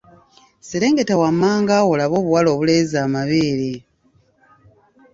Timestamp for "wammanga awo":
1.21-1.89